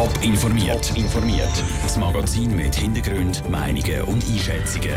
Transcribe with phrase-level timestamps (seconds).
[0.00, 0.96] Top informiert.
[0.96, 1.62] informiert.
[1.82, 4.94] Das Magazin mit Hintergrund, Meinungen und Einschätzungen.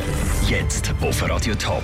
[0.48, 1.84] Jetzt auf Radio Top.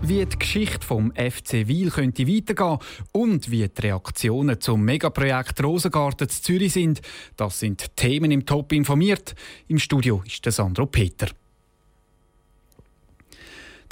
[0.00, 2.78] Wie die Geschichte vom FC Wiel könnte weitergehen
[3.12, 7.02] und wie die Reaktionen zum Megaprojekt Rosengarten zu Zürich sind,
[7.36, 9.34] das sind Themen im Top informiert.
[9.68, 11.28] Im Studio ist der Sandro Peter.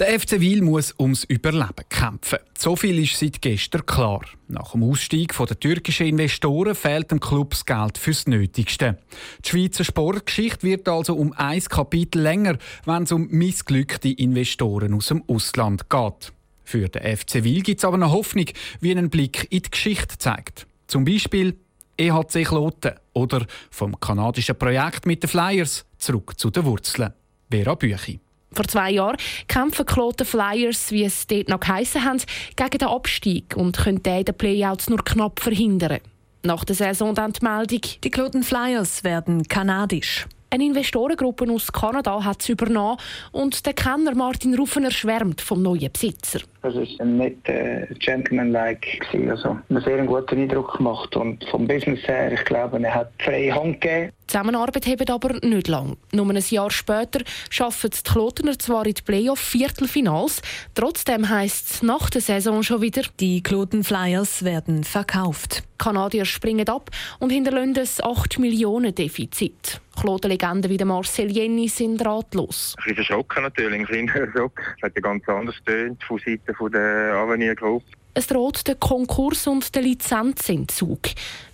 [0.01, 2.39] Der FC Wiel muss ums Überleben kämpfen.
[2.57, 4.23] So viel ist seit gestern klar.
[4.49, 8.97] Nach dem Ausstieg der türkischen Investoren fehlt dem Club das Geld fürs Nötigste.
[9.45, 15.09] Die Schweizer Sportgeschichte wird also um ein Kapitel länger, wenn es um missglückte Investoren aus
[15.09, 16.33] dem Ausland geht.
[16.65, 18.47] Für den FC Wiel gibt es aber eine Hoffnung,
[18.81, 20.67] wie ein Blick in die Geschichte zeigt.
[20.87, 21.59] Zum Beispiel
[21.99, 27.13] EHC Kloten oder vom kanadischen Projekt mit den Flyers zurück zu den Wurzeln.
[27.51, 28.19] Vera Büchi.
[28.53, 32.21] Vor zwei Jahren kämpfen Kloten Flyers, wie es dort noch geheissen haben,
[32.57, 36.01] gegen den Abstieg und können den in den Playouts nur knapp verhindern.
[36.43, 40.27] Nach der Saison dann die Meldung, die Kloten Flyers werden kanadisch.
[40.53, 42.97] Eine Investorengruppe aus Kanada hat es übernommen
[43.31, 46.41] und der Kenner Martin Ruffener schwärmt vom neuen Besitzer.
[46.63, 52.33] Das ist ein netter Gentleman-like, also einen sehr guten Eindruck gemacht und vom Business her,
[52.33, 54.13] ich glaube, er hat freie Hand gegeben.
[54.23, 55.97] Die Zusammenarbeit hebt aber nicht lang.
[56.13, 60.43] Nur ein Jahr später schaffen die Klotener zwar in die Playoff-Viertelfinals,
[60.75, 65.63] trotzdem heisst es nach der Saison schon wieder, die Kloten Flyers werden verkauft.
[65.81, 69.81] Die Kanadier springen ab und hinterlassen ein 8 Millionen Defizit.
[70.01, 72.75] Klotenlegenden wie Marcel Jenny sind ratlos.
[72.79, 74.61] Ein bisschen Schock natürlich, ein kleiner Schock.
[74.77, 77.83] Es hat ja ganz anders getönt von Seiten der Avenir Group.
[78.13, 81.01] Es droht der Konkurs und der Lizenzentzug.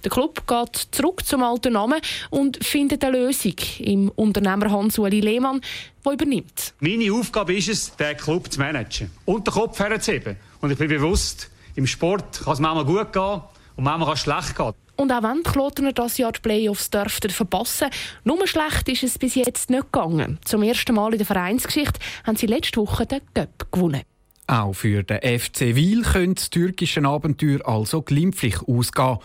[0.02, 5.60] Der Club geht zurück zum alten Namen und findet eine Lösung im Unternehmer Hans-Uli Lehmann,
[6.04, 6.74] der übernimmt.
[6.80, 10.36] Meine Aufgabe ist es, den Club zu managen und den Kopf herzuheben.
[10.62, 13.42] Und ich bin bewusst, im Sport kann es manchmal gut gehen
[13.76, 14.72] und manchmal kann es schlecht gehen.
[14.96, 17.90] Und auch wenn die Klotener das Jahr die Playoffs dürften verpassen,
[18.24, 20.38] nur schlecht ist es bis jetzt nicht gegangen.
[20.46, 24.02] Zum ersten Mal in der Vereinsgeschichte haben sie letzte Woche den Cup gewonnen.
[24.48, 29.18] Auch für den FC Wiel könnte das türkische Abenteuer also glimpflich ausgehen,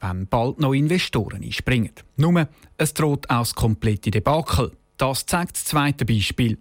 [0.00, 1.92] wenn bald noch Investoren einspringen.
[2.16, 4.72] Nur, es droht auch komplette Debakel.
[4.96, 6.58] Das zeigt das zweite Beispiel.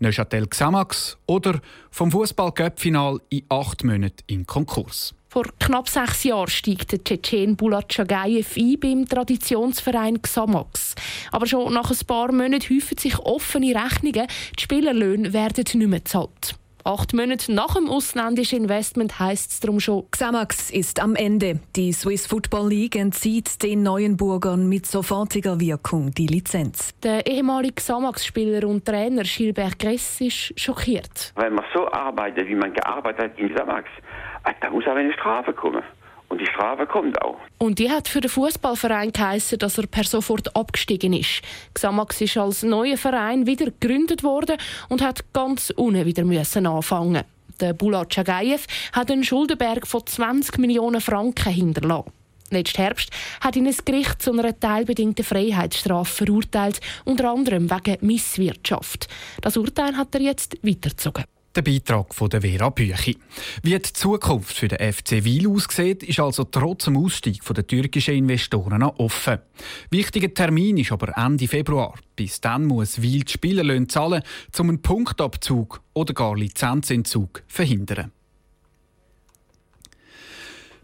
[0.00, 1.60] Neuchâtel Xamax oder
[1.90, 5.14] vom Fußball-Cup-Final in acht Monaten in Konkurs.
[5.30, 10.94] Vor knapp sechs Jahren steigt der Tschetschen Bulat Chagayev ein beim Traditionsverein Xamax.
[11.32, 14.26] Aber schon nach ein paar Monaten häufen sich offene Rechnungen.
[14.58, 16.57] Die Spielerlöhne werden nicht mehr gezahlt.
[16.88, 20.10] Acht Monate nach dem ausländischen Investment heisst es darum schon.
[20.10, 21.60] Xamax ist am Ende.
[21.76, 26.94] Die Swiss Football League entzieht den Neuenburgern mit sofortiger Wirkung die Lizenz.
[27.02, 31.34] Der ehemalige Xamax-Spieler und Trainer Gilbert Gress ist schockiert.
[31.36, 33.86] Wenn man so arbeitet, wie man gearbeitet hat in Xamax,
[34.44, 35.82] äh, da muss auch eine Strafe kommen.
[36.28, 37.38] Und die Strafe kommt auch.
[37.58, 41.42] Und die hat für den Fußballverein geheißen, dass er per sofort abgestiegen ist.
[41.74, 44.58] Xamax ist als neuer Verein wieder gegründet worden
[44.88, 47.24] und hat ganz unten wieder müssen anfangen.
[47.60, 52.12] Der Bulat Chagayev hat einen Schuldenberg von 20 Millionen Franken hinterlassen.
[52.50, 53.10] Letzten Herbst
[53.40, 59.08] hat ihn ein Gericht zu einer teilbedingten Freiheitsstrafe verurteilt, unter anderem wegen Misswirtschaft.
[59.42, 61.24] Das Urteil hat er jetzt weitergezogen.
[61.58, 63.18] Der Beitrag von der Vera Büchi.
[63.64, 68.14] Wie die Zukunft für den FC Wiel aussieht, ist also trotz dem Ausstieg der türkischen
[68.14, 69.38] Investoren noch offen.
[69.90, 71.94] Wichtiger Termin ist aber Ende Februar.
[72.14, 74.22] Bis dann muss Wiel die Spielerlöhne zahlen,
[74.56, 78.12] um einen Punktabzug oder gar Lizenzentzug zu verhindern.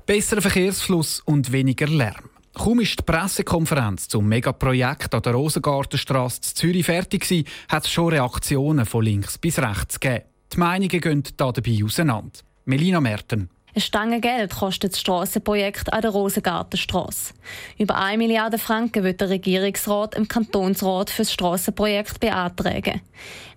[0.07, 2.31] Besserer Verkehrsfluss und weniger Lärm.
[2.53, 7.93] Kaum ist die Pressekonferenz zum Megaprojekt an der Rosengartenstraße in Zürich fertig gewesen, hat es
[7.93, 10.34] schon Reaktionen von links bis rechts gegeben.
[10.55, 12.39] Die Meinungen gehen da dabei auseinander.
[12.65, 13.51] Melina Merten.
[13.75, 17.35] Ein Stange Geld kostet das Strassenprojekt an der Rosengartenstrasse.
[17.77, 23.01] Über 1 Milliarde Franken wird der Regierungsrat im Kantonsrat für das Strassenprojekt beantragen.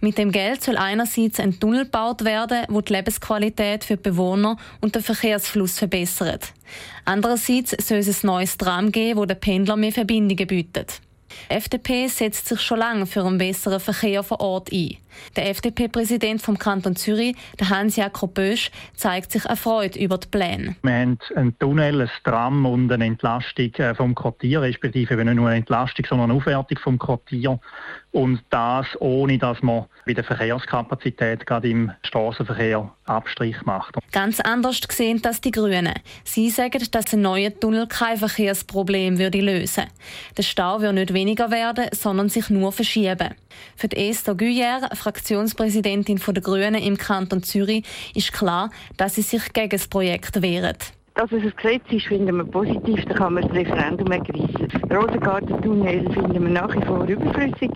[0.01, 4.57] Mit dem Geld soll einerseits ein Tunnel gebaut werden, wo die Lebensqualität für die Bewohner
[4.81, 6.51] und den Verkehrsfluss verbessert.
[7.05, 10.99] Andererseits soll es ein neues Tram geben, wo den Pendler mehr Verbindungen bietet.
[11.49, 14.97] Die FDP setzt sich schon lange für einen besseren Verkehr vor Ort ein.
[15.35, 20.75] Der FDP-Präsident vom Kanton Zürich, Hans-Jakob Bösch, zeigt sich erfreut über die Pläne.
[20.83, 25.47] Wir haben einen Tunnel, ein Tram und eine Entlastung äh, vom Quartier, respektive nicht nur
[25.47, 27.59] eine Entlastung, sondern eine Aufwertung vom Quartier.
[28.11, 33.95] Und das ohne, dass man bei der Verkehrskapazität gerade im Straßenverkehr Abstrich macht.
[34.11, 35.93] Ganz anders gesehen als die Grünen.
[36.23, 39.85] Sie sagen, dass ein neuer Tunnel kein Verkehrsproblem würde lösen.
[40.37, 43.35] Der Stau würde nicht weniger werden, sondern sich nur verschieben.
[43.75, 49.69] Für Esther Guyère, Fraktionspräsidentin der Grünen im Kanton Zürich, ist klar, dass sie sich gegen
[49.69, 50.77] das Projekt wehren.
[51.17, 54.67] Dass es ein Gesetz ist, finden wir positiv, da kann man das Referendum ergreifen.
[54.91, 57.71] Rosengarten-Tunnel finden wir nach wie vor überflüssig.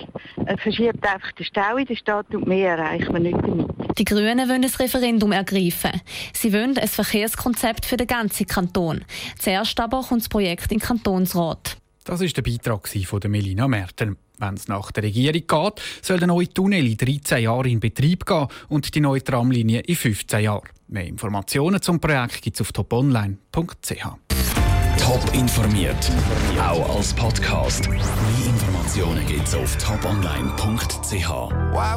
[0.46, 3.98] Er verschiebt einfach den Stau in der Stadt und mehr erreichen wir nicht damit.
[3.98, 6.02] Die Grünen wollen das Referendum ergreifen.
[6.34, 9.06] Sie wollen ein Verkehrskonzept für den ganzen Kanton.
[9.40, 11.78] Zuerst aber kommt das Projekt in den Kantonsrat.
[12.04, 14.18] Das ist der Beitrag von Melina Merten.
[14.42, 18.26] Wenn es nach der Regierung geht, soll der neue Tunnel in 13 Jahren in Betrieb
[18.26, 20.68] gehen und die neue Tramlinie in 15 Jahren.
[20.88, 24.04] Mehr Informationen zum Projekt gibt es auf toponline.ch.
[24.98, 26.12] Top informiert,
[26.60, 27.88] auch als Podcast.
[27.88, 28.00] Mehr
[28.48, 31.30] Informationen gibt es auf toponline.ch.